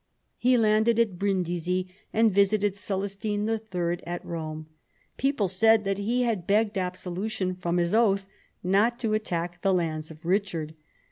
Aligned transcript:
He 0.39 0.57
landed 0.57 0.97
at 0.97 1.19
Brindisi, 1.19 1.85
and 2.11 2.33
visited 2.33 2.73
Celestine 2.75 3.47
III. 3.47 3.99
at 4.07 4.25
Rome. 4.25 4.65
Men 5.23 5.47
said 5.47 5.83
that 5.83 5.99
he 5.99 6.23
had 6.23 6.47
begged 6.47 6.75
absolution 6.75 7.53
from 7.55 7.77
his 7.77 7.93
oath 7.93 8.25
not 8.63 8.97
to 8.97 9.13
attack 9.13 9.61
the 9.61 9.75
lands 9.75 10.09
of 10.09 10.25
Richard. 10.25 10.73